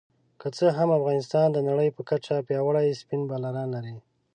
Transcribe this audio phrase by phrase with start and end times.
[0.41, 3.95] که څه هم افغانستان د نړۍ په کچه پياوړي سپېن بالران لري